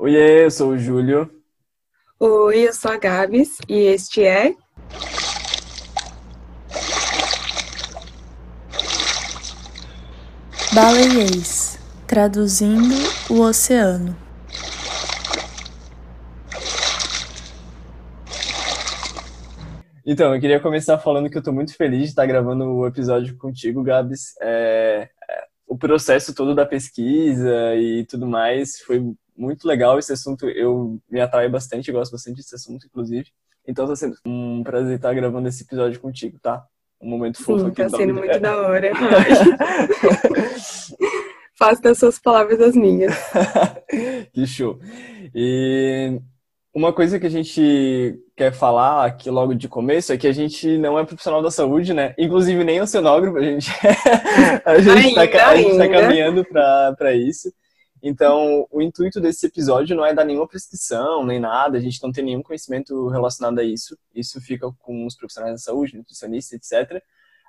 [0.00, 1.28] Oiê, eu sou o Júlio.
[2.20, 4.54] Oi, eu sou a Gabs e este é.
[10.72, 12.94] Baleiês traduzindo
[13.28, 14.16] o oceano.
[20.06, 23.36] Então, eu queria começar falando que eu tô muito feliz de estar gravando o episódio
[23.36, 24.36] contigo, Gabs.
[24.40, 29.02] É, é, o processo todo da pesquisa e tudo mais foi
[29.38, 29.98] muito legal.
[29.98, 33.28] Esse assunto eu me atrai bastante, gosto bastante desse assunto, inclusive.
[33.66, 36.64] Então tá sendo um prazer estar gravando esse episódio contigo, tá?
[37.00, 37.82] Um momento fofo Sim, aqui.
[37.82, 38.90] tá sendo muito da hora.
[41.56, 43.14] Faço das suas palavras as minhas.
[44.32, 44.78] que show.
[45.34, 46.20] E
[46.74, 50.78] uma coisa que a gente quer falar aqui logo de começo é que a gente
[50.78, 52.14] não é profissional da saúde, né?
[52.18, 53.70] Inclusive nem oceanógrafo, a gente
[54.64, 55.88] a gente tá a gente tá ainda.
[55.88, 57.52] caminhando para isso.
[58.02, 62.12] Então, o intuito desse episódio não é dar nenhuma prescrição, nem nada, a gente não
[62.12, 63.98] tem nenhum conhecimento relacionado a isso.
[64.14, 67.02] Isso fica com os profissionais da saúde, nutricionistas, etc.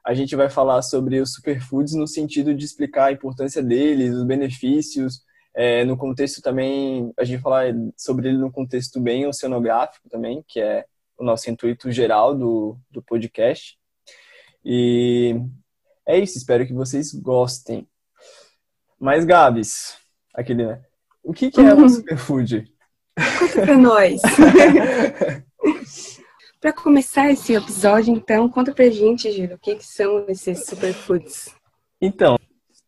[0.03, 4.23] A gente vai falar sobre os superfoods no sentido de explicar a importância deles, os
[4.23, 10.43] benefícios, é, no contexto também, a gente falar sobre ele no contexto bem oceanográfico também,
[10.47, 10.85] que é
[11.17, 13.77] o nosso intuito geral do, do podcast.
[14.63, 15.35] E
[16.07, 17.87] é isso, espero que vocês gostem.
[18.99, 19.97] Mas, Gabs,
[20.33, 20.81] aquele, né?
[21.23, 22.66] O que, que é um superfood?
[23.39, 24.22] Conta pra nós.
[26.61, 31.55] Pra começar esse episódio, então, conta pra gente, Giro, o que, que são esses superfoods?
[32.02, 32.36] Então,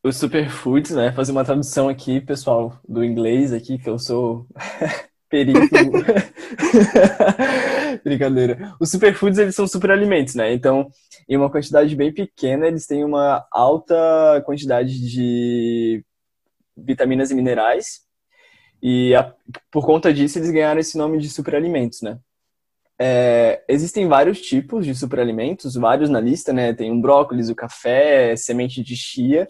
[0.03, 1.14] os superfoods, né?
[1.14, 4.45] Fazer uma tradução aqui, pessoal, do inglês aqui, que eu sou
[5.30, 5.61] perito.
[8.03, 8.76] Brincadeira.
[8.78, 10.53] Os superfoods, eles são superalimentos, né?
[10.53, 10.89] Então,
[11.30, 16.03] em uma quantidade bem pequena, eles têm uma alta quantidade de
[16.85, 18.01] vitaminas e minerais.
[18.81, 19.33] E a-
[19.71, 22.19] por conta disso, eles ganharam esse nome de superalimentos, né?
[22.99, 26.73] É, existem vários tipos de superalimentos, vários na lista, né?
[26.73, 29.47] Tem o brócolis, o café, semente de chia,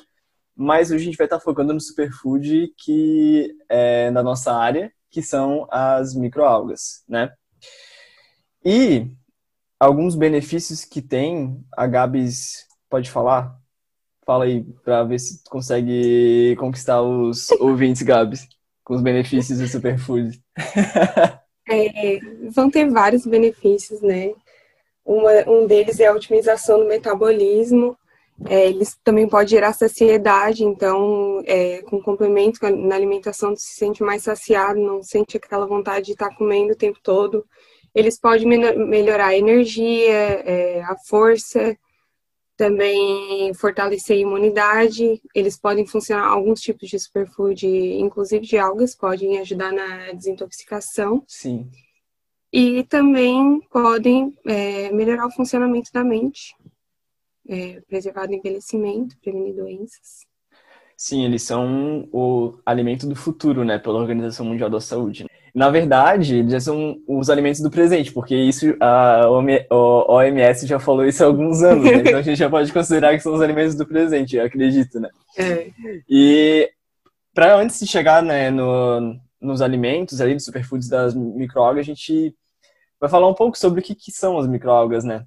[0.56, 5.22] mas hoje a gente vai estar focando no superfood que é da nossa área, que
[5.24, 7.32] são as microalgas, né?
[8.66, 9.12] E
[9.80, 13.61] alguns benefícios que tem, a Gabs pode falar?
[14.26, 18.48] Fala aí, para ver se tu consegue conquistar os ouvintes, Gabs,
[18.84, 20.40] com os benefícios do superfood.
[21.70, 22.20] É,
[22.54, 24.34] vão ter vários benefícios, né?
[25.06, 27.98] Uma- um deles é a otimização do metabolismo.
[28.50, 34.24] É, eles também pode gerar saciedade, então, é, com complemento na alimentação, se sente mais
[34.24, 37.46] saciado, não sente aquela vontade de estar comendo o tempo todo.
[37.94, 40.14] Eles podem melhorar a energia,
[40.46, 41.78] é, a força,
[42.62, 45.20] também fortalecer a imunidade.
[45.34, 51.24] Eles podem funcionar, alguns tipos de superfood, inclusive de algas, podem ajudar na desintoxicação.
[51.28, 51.68] Sim.
[52.54, 56.56] E também podem é, melhorar o funcionamento da mente,
[57.50, 60.28] é, preservar do envelhecimento, prevenir doenças.
[60.96, 65.26] Sim, eles são o alimento do futuro, né, pela Organização Mundial da Saúde.
[65.54, 71.06] Na verdade, eles já são os alimentos do presente, porque isso a OMS já falou
[71.06, 71.96] isso há alguns anos, né?
[71.96, 75.10] Então a gente já pode considerar que são os alimentos do presente, eu acredito, né?
[75.38, 75.68] É.
[76.10, 76.70] E
[77.34, 82.36] para antes de chegar, né, no, nos alimentos ali, dos superfoods das microalgas, a gente
[83.00, 85.26] vai falar um pouco sobre o que, que são as microalgas, né?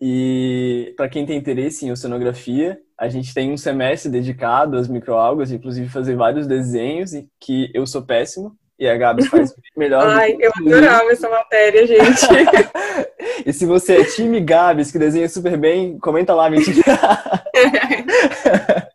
[0.00, 5.50] E para quem tem interesse em oceanografia, a gente tem um semestre dedicado às microalgas,
[5.50, 10.06] inclusive fazer vários desenhos, que eu sou péssimo, e a Gabi faz melhor.
[10.06, 12.04] Ai, eu adorava essa matéria, gente.
[13.44, 16.82] E se você é time Gabs, que desenha super bem, comenta lá, mentira.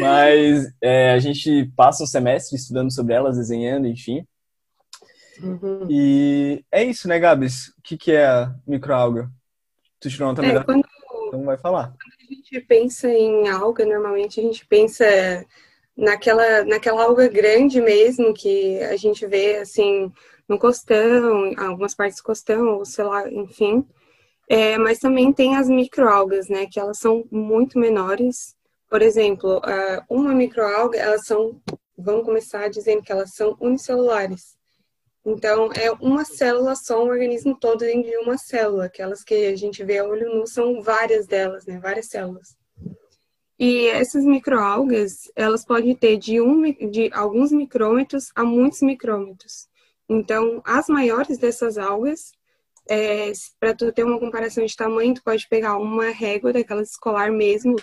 [0.00, 4.26] Mas é, a gente passa um semestre estudando sobre elas, desenhando, enfim.
[5.42, 5.86] Uhum.
[5.88, 7.68] E é isso, né, Gabs?
[7.78, 9.30] O que, que é a microalga?
[10.00, 10.84] Tu tirou nota É, melhor, quando
[11.28, 11.92] então vai falar.
[11.94, 15.04] a gente pensa em alga, normalmente a gente pensa
[15.98, 20.12] naquela, naquela alga grande mesmo que a gente vê assim
[20.48, 23.84] no costão, algumas partes do costão, ou sei lá, enfim.
[24.48, 26.66] É, mas também tem as microalgas, né?
[26.66, 28.56] Que elas são muito menores.
[28.88, 29.60] Por exemplo,
[30.08, 31.60] uma microalga, elas são,
[31.96, 34.56] vamos começar dizendo que elas são unicelulares.
[35.26, 38.86] Então, é uma célula só, um organismo todo dentro de uma célula.
[38.86, 41.78] Aquelas que a gente vê a olho nu são várias delas, né?
[41.78, 42.57] Várias células.
[43.58, 49.66] E essas microalgas, elas podem ter de, um, de alguns micrômetros a muitos micrômetros.
[50.08, 52.32] Então, as maiores dessas algas,
[53.58, 57.76] para tu ter uma comparação de tamanho, tu pode pegar uma régua daquelas escolar mesmo,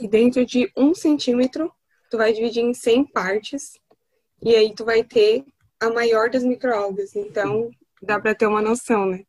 [0.00, 1.72] e dentro de um centímetro,
[2.10, 3.78] tu vai dividir em 100 partes,
[4.42, 5.44] e aí tu vai ter
[5.80, 7.16] a maior das microalgas.
[7.16, 9.24] Então, dá para ter uma noção, né?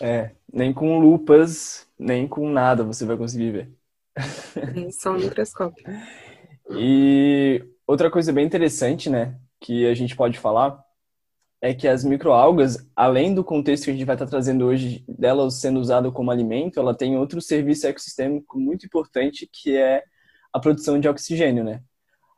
[0.00, 3.70] É, nem com lupas, nem com nada você vai conseguir ver.
[4.92, 5.84] Só um microscópio.
[6.70, 10.78] E outra coisa bem interessante, né, que a gente pode falar
[11.60, 15.60] é que as microalgas, além do contexto que a gente vai estar trazendo hoje delas
[15.60, 20.04] sendo usada como alimento, ela tem outro serviço ecossistêmico muito importante que é
[20.52, 21.82] a produção de oxigênio, né?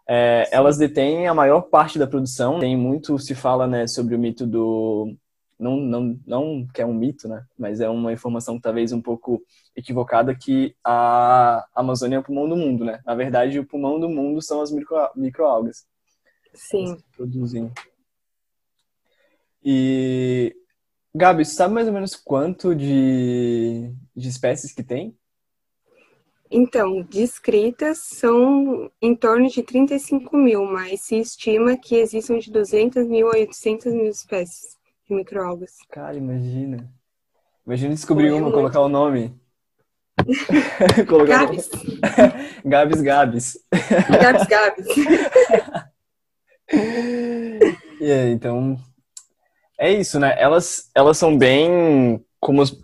[0.09, 2.59] É, elas detêm a maior parte da produção.
[2.59, 5.15] Tem muito se fala, né, sobre o mito do
[5.59, 7.45] não, não, não que é um mito, né?
[7.59, 9.43] Mas é uma informação talvez um pouco
[9.75, 13.01] equivocada que a Amazônia é o pulmão do mundo, né?
[13.05, 15.85] Na verdade, o pulmão do mundo são as micro, microalgas.
[16.55, 16.97] Sim.
[17.17, 17.71] Produzem.
[19.65, 20.55] E
[21.15, 25.17] Gabi, você sabe mais ou menos quanto de, de espécies que tem?
[26.51, 33.07] Então, descritas são em torno de 35 mil, mas se estima que existam de 200
[33.07, 34.78] mil a 800 mil espécies
[35.09, 35.77] de microalgas.
[35.91, 36.89] Cara, imagina.
[37.67, 38.55] Imagina descobrir uma, muito...
[38.55, 39.35] colocar o nome.
[41.09, 41.71] colocar Gabs.
[42.65, 43.59] Gabs Gabs.
[44.21, 44.87] Gabs Gabs.
[48.01, 48.77] e aí, então,
[49.79, 50.35] é isso, né?
[50.39, 52.25] Elas, elas são bem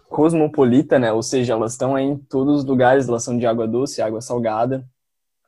[0.09, 1.13] cosmopolita, né?
[1.13, 4.85] Ou seja, elas estão em todos os lugares, elas são de água doce, água salgada.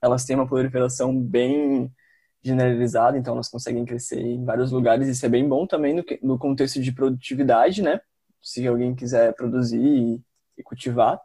[0.02, 1.90] Elas têm uma proliferação bem
[2.46, 5.08] generalizada, então elas conseguem crescer em vários lugares.
[5.08, 8.00] Isso é bem bom também no, no contexto de produtividade, né?
[8.43, 10.22] Se alguém quiser produzir e,
[10.58, 11.20] e cultivar.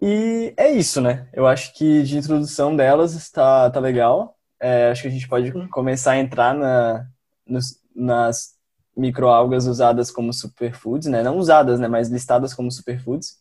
[0.00, 1.28] E é isso, né?
[1.32, 4.36] Eu acho que de introdução delas está tá legal.
[4.60, 7.06] É, acho que a gente pode começar a entrar na,
[7.46, 8.56] nos, nas
[8.96, 11.22] microalgas usadas como superfoods, né?
[11.22, 11.88] Não usadas, né?
[11.88, 13.38] Mas listadas como superfoods.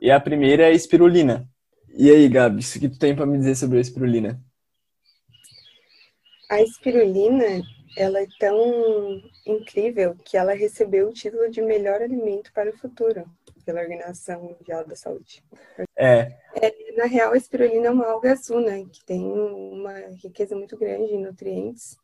[0.00, 1.48] E a primeira é a espirulina.
[1.96, 4.40] E aí, Gabi, o que tu tem para me dizer sobre a espirulina?
[6.50, 7.62] A espirulina,
[7.96, 13.24] ela é tão incrível que ela recebeu o título de melhor alimento para o futuro
[13.64, 15.42] pela Organização Mundial da Saúde.
[15.96, 16.36] É.
[16.54, 18.84] é na real, a espirulina é uma alga azul, né?
[18.92, 21.96] Que tem uma riqueza muito grande em nutrientes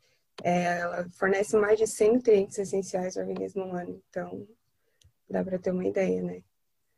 [0.43, 4.47] é, ela fornece mais de 100 nutrientes essenciais ao organismo humano, então
[5.29, 6.43] dá para ter uma ideia, né?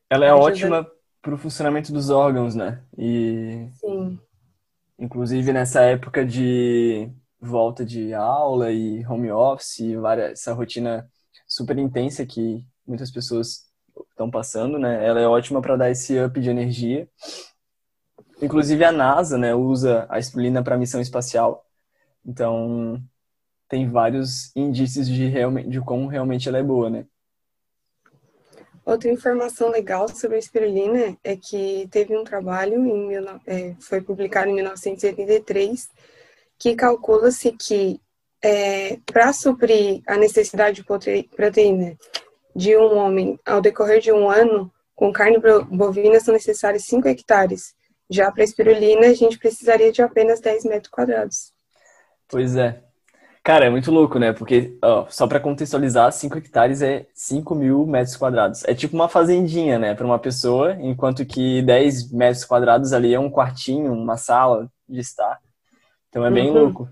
[0.08, 0.44] Ela é Ajuda...
[0.44, 0.90] ótima
[1.20, 2.82] para o funcionamento dos órgãos, né?
[2.96, 4.18] E Sim.
[4.98, 7.10] Inclusive nessa época de
[7.42, 11.10] volta de aula e home office, várias, essa rotina
[11.46, 13.66] super intensa que muitas pessoas
[14.10, 15.04] estão passando, né?
[15.04, 17.08] Ela é ótima para dar esse up de energia.
[18.40, 21.66] Inclusive a NASA, né, usa a espirulina para missão espacial.
[22.24, 23.02] Então,
[23.68, 27.06] tem vários indícios de, realmente, de como realmente ela é boa, né?
[28.84, 33.14] Outra informação legal sobre a espirulina é que teve um trabalho, em,
[33.46, 35.88] é, foi publicado em 1983,
[36.62, 38.00] que calcula-se que
[38.40, 41.96] é, para suprir a necessidade de proteína
[42.54, 45.38] de um homem ao decorrer de um ano, com carne
[45.68, 47.74] bovina são necessários 5 hectares.
[48.08, 51.52] Já para espirulina, a gente precisaria de apenas 10 metros quadrados.
[52.28, 52.80] Pois é.
[53.42, 54.32] Cara, é muito louco, né?
[54.32, 58.62] Porque, ó, só para contextualizar, 5 hectares é 5 mil metros quadrados.
[58.66, 63.18] É tipo uma fazendinha, né, para uma pessoa, enquanto que 10 metros quadrados ali é
[63.18, 65.40] um quartinho, uma sala de estar.
[66.12, 66.64] Então é bem uhum.
[66.64, 66.88] louco.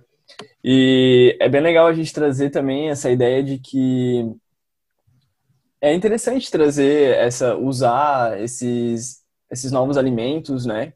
[0.65, 4.35] E é bem legal a gente trazer também essa ideia de que
[5.79, 9.19] é interessante trazer essa, usar esses,
[9.51, 10.95] esses novos alimentos, né?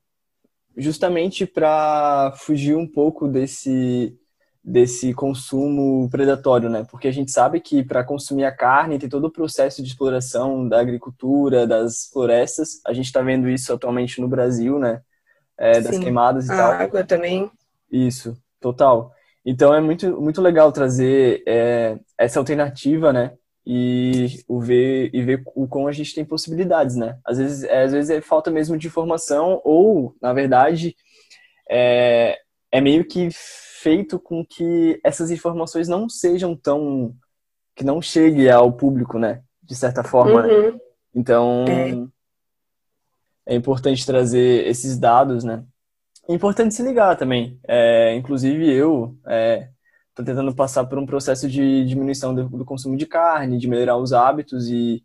[0.75, 4.19] Justamente para fugir um pouco desse
[4.67, 6.87] desse consumo predatório, né?
[6.91, 10.67] Porque a gente sabe que para consumir a carne tem todo o processo de exploração
[10.67, 12.81] da agricultura, das florestas.
[12.87, 15.03] A gente está vendo isso atualmente no Brasil, né?
[15.59, 16.73] É, das queimadas e a tal.
[16.73, 17.51] A água também.
[17.95, 19.13] Isso, total.
[19.47, 23.33] Então é muito, muito legal trazer é, essa alternativa, né?
[23.65, 27.19] E o ver e ver o como a gente tem possibilidades, né?
[27.25, 30.97] Às vezes, é, às vezes é falta mesmo de informação ou, na verdade,
[31.71, 32.39] é,
[32.73, 37.15] é meio que feito com que essas informações não sejam tão
[37.77, 39.43] que não chegue ao público, né?
[39.63, 40.43] De certa forma.
[40.43, 40.53] Né?
[40.53, 40.73] Uhum.
[40.73, 40.81] Né?
[41.15, 41.65] Então
[43.47, 43.55] é.
[43.55, 43.55] é.
[43.55, 45.65] importante trazer esses dados, né?
[46.29, 47.59] É importante se ligar também.
[47.69, 49.69] É, inclusive eu estou é,
[50.25, 54.13] tentando passar por um processo de diminuição do, do consumo de carne, de melhorar os
[54.13, 55.05] hábitos e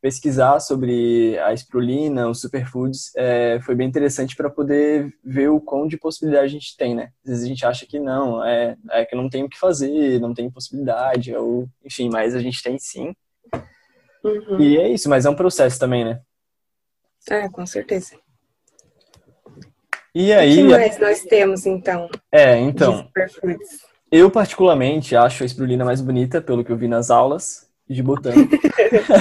[0.00, 5.88] pesquisar sobre a espirulina, os superfoods, é, foi bem interessante para poder ver o quão
[5.88, 7.10] de possibilidade a gente tem, né?
[7.24, 10.20] Às vezes a gente acha que não, é, é que não tem o que fazer,
[10.20, 13.12] não tem possibilidade, ou enfim, mas a gente tem sim.
[14.22, 14.60] Uhum.
[14.60, 16.20] E é isso, mas é um processo também, né?
[17.28, 18.16] É, com certeza.
[20.18, 20.64] E aí.
[20.64, 22.08] O que mais nós temos, então?
[22.32, 23.08] É, então.
[24.10, 28.58] Eu, particularmente, acho a espirulina mais bonita, pelo que eu vi nas aulas de botânica.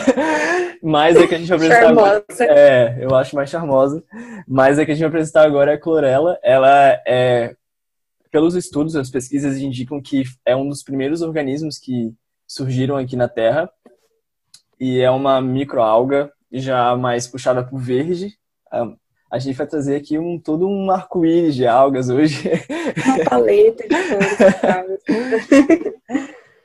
[0.81, 2.25] Mas a que a gente vai apresentar Charmosa.
[2.39, 2.59] agora.
[2.59, 4.03] É, eu acho mais charmosa.
[4.47, 6.39] Mas a que a gente vai apresentar agora é a clorela.
[6.41, 7.55] Ela é,
[8.31, 12.11] pelos estudos, as pesquisas indicam que é um dos primeiros organismos que
[12.47, 13.69] surgiram aqui na Terra.
[14.79, 18.35] E é uma microalga já mais puxada para o verde.
[19.29, 22.49] A- gente vai trazer aqui um, todo um arco-íris de algas hoje.
[23.05, 24.37] Uma paleta de cores.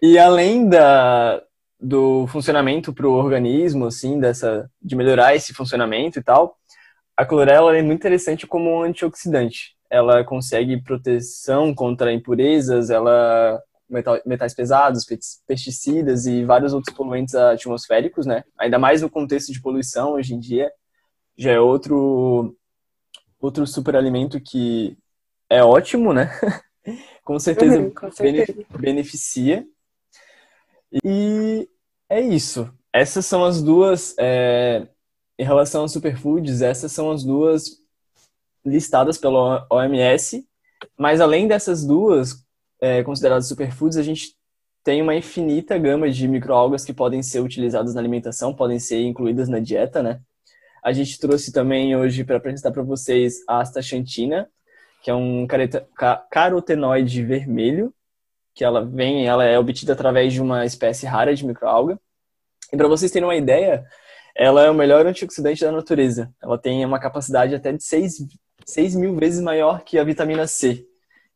[0.01, 1.43] E além da,
[1.81, 6.57] do funcionamento para o organismo, assim, dessa, de melhorar esse funcionamento e tal,
[7.17, 9.77] a clorela é muito interessante como um antioxidante.
[9.91, 13.61] Ela consegue proteção contra impurezas, ela
[14.25, 18.43] metais pesados, pes- pesticidas e vários outros poluentes atmosféricos, né?
[18.59, 20.71] Ainda mais no contexto de poluição hoje em dia,
[21.37, 22.57] já é outro
[23.41, 24.97] outro superalimento que
[25.51, 26.27] é ótimo, né?
[27.25, 28.67] Com certeza Uhum, com bene- certeza.
[28.79, 29.67] beneficia.
[31.05, 31.69] E
[32.09, 32.73] é isso.
[32.93, 34.87] Essas são as duas, é,
[35.39, 37.79] em relação aos superfoods, essas são as duas
[38.65, 40.47] listadas pela OMS.
[40.99, 42.45] Mas além dessas duas
[42.81, 44.37] é, consideradas superfoods, a gente
[44.85, 49.49] tem uma infinita gama de microalgas que podem ser utilizadas na alimentação, podem ser incluídas
[49.49, 50.21] na dieta, né?
[50.83, 54.49] A gente trouxe também hoje para apresentar para vocês a astaxantina,
[55.03, 57.93] que é um careta- ca- carotenoide vermelho,
[58.55, 61.99] que ela vem, ela é obtida através de uma espécie rara de microalga.
[62.73, 63.85] E para vocês terem uma ideia,
[64.35, 66.33] ela é o melhor antioxidante da natureza.
[66.43, 68.27] Ela tem uma capacidade até de 6,
[68.67, 70.87] seis mil vezes maior que a vitamina C,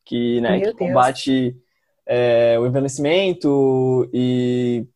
[0.05, 1.57] que, né, que combate
[2.07, 4.87] é, o envelhecimento e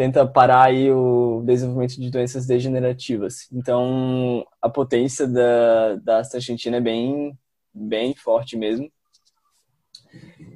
[0.00, 3.46] tenta parar aí o desenvolvimento de doenças degenerativas.
[3.52, 7.38] Então, a potência da, da astaxantina é bem,
[7.74, 8.90] bem forte mesmo.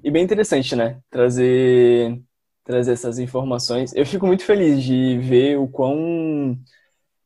[0.03, 0.99] E bem interessante, né?
[1.11, 2.19] Trazer,
[2.65, 3.95] trazer essas informações.
[3.95, 6.59] Eu fico muito feliz de ver o quão,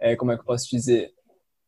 [0.00, 1.12] é, como é que eu posso dizer,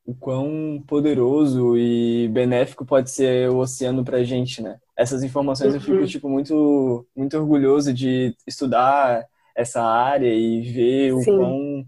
[0.05, 4.81] o quão poderoso e benéfico pode ser o oceano pra gente, né?
[4.99, 9.25] Essas informações eu fico, tipo, muito, muito orgulhoso de estudar
[9.61, 11.37] essa área e ver o Sim.
[11.37, 11.87] quão,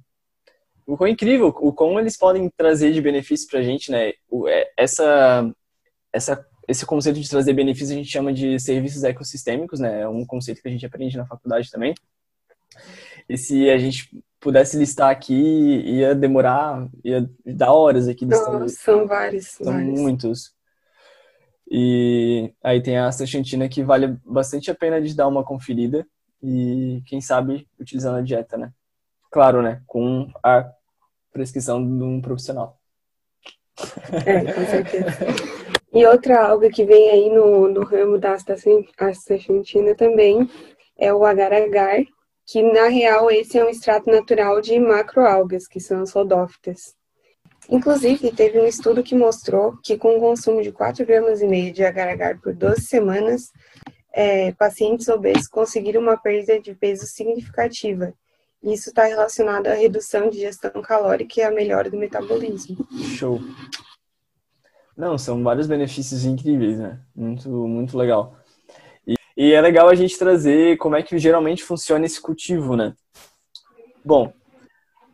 [0.86, 4.12] o quão incrível, o quão eles podem trazer de benefício pra gente, né?
[4.48, 5.50] É- Essa,
[6.12, 10.02] essa esse conceito de trazer benefícios a gente chama de serviços ecossistêmicos, né?
[10.02, 11.92] É um conceito que a gente aprende na faculdade também.
[13.28, 14.08] E se a gente
[14.40, 18.68] pudesse listar aqui, ia demorar, ia dar horas aqui listando.
[18.68, 20.00] São vários, São vários.
[20.00, 20.54] muitos.
[21.70, 26.06] E aí tem a astaxantina que vale bastante a pena de dar uma conferida
[26.42, 28.72] e quem sabe utilizar na dieta, né?
[29.30, 29.82] Claro, né?
[29.86, 30.70] Com a
[31.32, 32.78] prescrição de um profissional.
[34.26, 35.08] É, com certeza.
[35.92, 40.48] E outra alga que vem aí no, no ramo da astaxan- astaxantina também
[40.98, 42.02] é o agar-agar,
[42.46, 46.94] que na real esse é um extrato natural de macroalgas, que são as rodófitas.
[47.70, 52.40] Inclusive, teve um estudo que mostrou que com o consumo de 4 gramas de agar-agar
[52.40, 53.52] por 12 semanas,
[54.12, 58.12] é, pacientes obesos conseguiram uma perda de peso significativa.
[58.62, 62.76] Isso está relacionado à redução de ingestão calórica e à melhora do metabolismo.
[63.16, 63.40] Show.
[64.96, 67.00] Não, são vários benefícios incríveis, né?
[67.16, 68.36] Muito, muito legal.
[69.06, 72.94] E, e é legal a gente trazer como é que geralmente funciona esse cultivo, né?
[74.04, 74.32] Bom,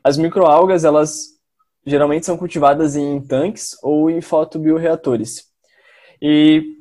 [0.02, 1.38] as microalgas, elas
[1.86, 5.46] geralmente são cultivadas em tanques ou em fotobioreatores.
[6.20, 6.77] E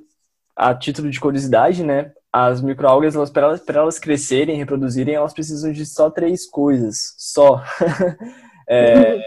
[0.58, 2.12] a título de curiosidade, né?
[2.34, 7.64] As microalgas, elas para elas, elas crescerem, reproduzirem, elas precisam de só três coisas, só.
[8.70, 9.18] É,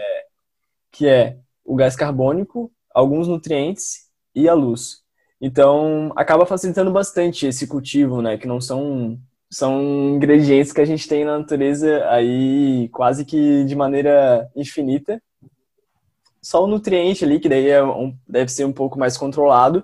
[0.91, 4.01] que é o gás carbônico, alguns nutrientes
[4.35, 5.01] e a luz.
[5.41, 8.37] Então, acaba facilitando bastante esse cultivo, né?
[8.37, 9.17] Que não são
[9.49, 9.81] são
[10.15, 15.21] ingredientes que a gente tem na natureza aí quase que de maneira infinita.
[16.41, 19.83] Só o nutriente ali, que daí é um, deve ser um pouco mais controlado,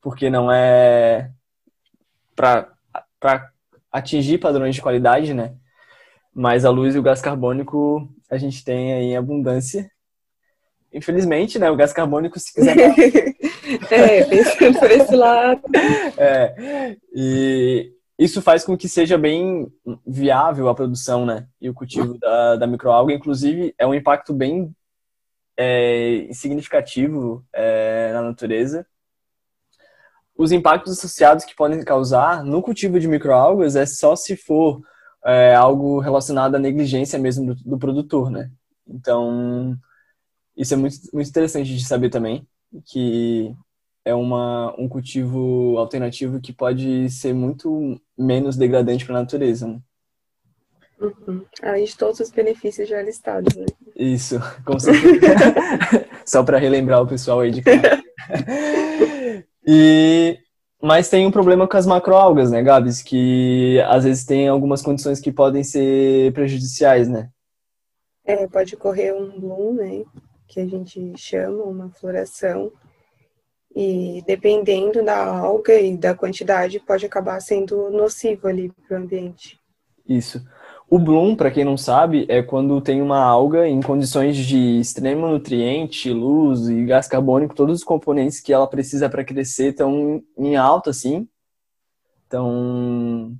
[0.00, 1.30] porque não é
[2.36, 2.68] para
[3.92, 5.54] atingir padrões de qualidade, né?
[6.34, 9.90] Mas a luz e o gás carbônico a gente tem aí em abundância.
[10.92, 11.70] Infelizmente, né?
[11.70, 12.76] O gás carbônico, se quiser
[13.90, 15.62] é, pensando por esse lado.
[16.22, 19.66] É, e isso faz com que seja bem
[20.06, 21.46] viável a produção, né?
[21.58, 24.74] E o cultivo da, da microalga, inclusive, é um impacto bem
[25.56, 28.86] é, significativo é, na natureza.
[30.40, 34.80] Os impactos associados que podem causar no cultivo de microalgas é só se for
[35.22, 38.50] é, algo relacionado à negligência mesmo do, do produtor, né?
[38.88, 39.76] Então,
[40.56, 42.48] isso é muito, muito interessante de saber também,
[42.86, 43.54] que
[44.02, 49.68] é uma, um cultivo alternativo que pode ser muito, menos degradante para a natureza.
[49.68, 49.78] Né?
[51.02, 51.44] Uhum.
[51.62, 53.66] Além de todos os benefícios já listados, né?
[53.94, 55.20] Isso, com certeza.
[56.24, 58.02] Só para relembrar o pessoal aí de casa.
[59.66, 60.38] e
[60.82, 63.02] mas tem um problema com as macroalgas, né, Gabs?
[63.02, 67.28] Que às vezes tem algumas condições que podem ser prejudiciais, né?
[68.24, 70.04] É, pode ocorrer um bloom, né?
[70.48, 72.72] Que a gente chama uma floração.
[73.76, 79.58] E dependendo da alga e da quantidade, pode acabar sendo nocivo ali para o ambiente.
[80.08, 80.42] Isso.
[80.90, 85.28] O bloom, para quem não sabe, é quando tem uma alga em condições de extremo
[85.28, 90.56] nutriente, luz e gás carbônico, todos os componentes que ela precisa para crescer estão em
[90.56, 91.28] alta, assim.
[92.24, 93.38] Estão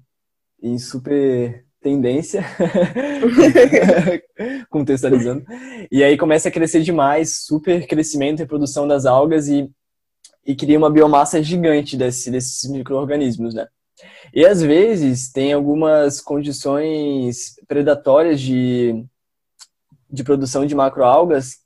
[0.63, 2.45] em super tendência,
[4.71, 5.45] contextualizando.
[5.91, 9.69] E aí começa a crescer demais, super crescimento e reprodução das algas e,
[10.47, 13.67] e cria uma biomassa gigante desse, desses micro-organismos, né?
[14.35, 19.05] E às vezes tem algumas condições predatórias de,
[20.11, 21.59] de produção de macroalgas.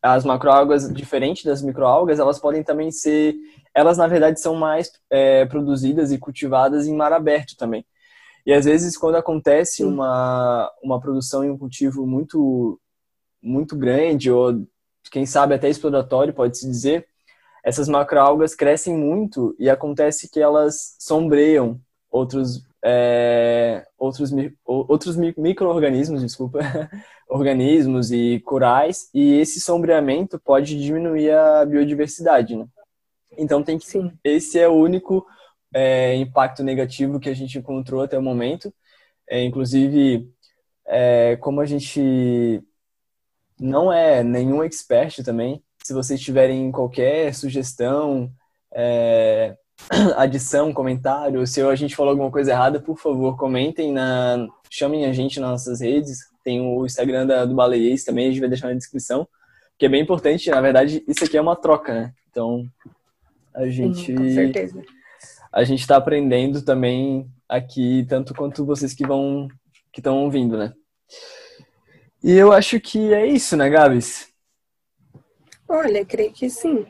[0.00, 3.34] As macroalgas, diferente das microalgas, elas podem também ser.
[3.74, 7.84] Elas, na verdade, são mais é, produzidas e cultivadas em mar aberto também.
[8.44, 12.80] E às vezes, quando acontece uma, uma produção em um cultivo muito,
[13.40, 14.66] muito grande, ou
[15.10, 17.06] quem sabe até exploratório, pode-se dizer,
[17.64, 24.32] essas macroalgas crescem muito e acontece que elas sombreiam outros é, outros
[24.64, 26.58] outros microorganismos, desculpa,
[27.28, 32.66] organismos e corais e esse sombreamento pode diminuir a biodiversidade, né?
[33.38, 34.12] Então tem que Sim.
[34.24, 35.24] esse é o único
[35.72, 38.72] é, impacto negativo que a gente encontrou até o momento.
[39.28, 40.28] É, inclusive,
[40.86, 42.62] é, como a gente
[43.58, 48.30] não é nenhum expert também, se vocês tiverem qualquer sugestão,
[48.72, 49.56] é,
[50.16, 55.12] adição, comentário, se a gente falou alguma coisa errada, por favor, comentem, na, chamem a
[55.12, 56.18] gente nas nossas redes.
[56.44, 59.26] Tem o Instagram da, do Baleiês também, a gente vai deixar na descrição,
[59.78, 60.50] que é bem importante.
[60.50, 62.12] Na verdade, isso aqui é uma troca, né?
[62.30, 62.66] Então,
[63.54, 64.12] a gente.
[64.12, 64.82] Com certeza.
[65.52, 69.48] A gente está aprendendo também aqui, tanto quanto vocês que vão
[69.92, 70.72] que estão ouvindo, né?
[72.24, 74.31] E eu acho que é isso, né, Gabs?
[75.74, 76.84] Olha, creio que sim.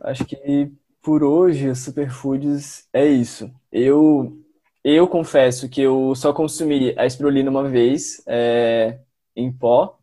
[0.00, 3.50] Acho que por hoje Superfoods é isso.
[3.70, 4.40] Eu
[4.82, 9.00] eu confesso que eu só consumi a espirulina uma vez é,
[9.36, 9.98] em pó,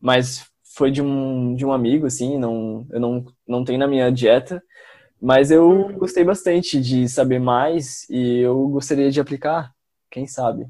[0.00, 4.10] mas foi de um, de um amigo, assim, não, eu não, não tenho na minha
[4.12, 4.62] dieta.
[5.20, 9.74] Mas eu gostei bastante de saber mais e eu gostaria de aplicar,
[10.08, 10.68] quem sabe,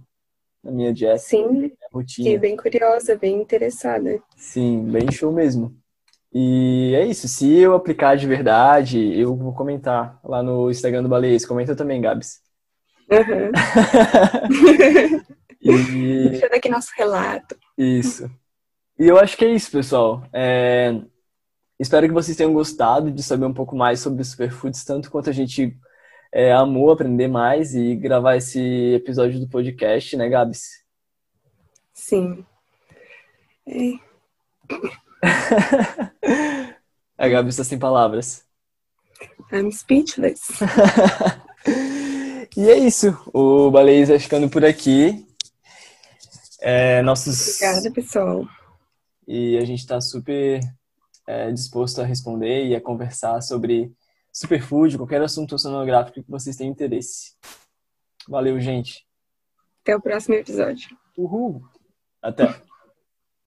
[0.63, 1.19] na minha dieta.
[1.19, 2.25] Sim, rotina.
[2.25, 4.19] fiquei bem curiosa, bem interessada.
[4.35, 5.75] Sim, bem show mesmo.
[6.35, 7.29] E é isso.
[7.29, 11.47] Se eu aplicar de verdade, eu vou comentar lá no Instagram do Baleias.
[11.47, 12.43] Comenta também, Gabs.
[13.09, 13.53] Uhum.
[15.63, 16.45] e...
[16.53, 17.57] Aqui nosso relato.
[17.79, 18.29] Isso.
[18.99, 20.27] E eu acho que é isso, pessoal.
[20.33, 21.01] É...
[21.79, 25.33] Espero que vocês tenham gostado de saber um pouco mais sobre superfoods, tanto quanto a
[25.33, 25.77] gente
[26.33, 28.61] é, amou aprender mais e gravar esse
[28.95, 30.85] episódio do podcast, né, Gabs?
[31.93, 32.45] Sim.
[33.69, 33.99] É.
[37.17, 38.45] A Gabi está sem palavras.
[39.53, 40.43] I'm speechless.
[42.57, 43.17] e é isso.
[43.33, 45.27] O Baleias vai ficando por aqui.
[46.61, 47.61] É, nossos...
[47.61, 48.49] Obrigada, pessoal.
[49.27, 50.61] E a gente está super
[51.27, 53.93] é, disposto a responder e a conversar sobre
[54.33, 57.35] superfood, qualquer assunto sonográfico que vocês tenham interesse.
[58.29, 59.07] Valeu, gente.
[59.83, 60.97] Até o próximo episódio.
[61.17, 61.63] Uhul.
[62.21, 62.61] Até.